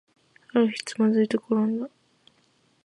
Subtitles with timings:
[0.53, 1.87] ある日、つまずいてころんだ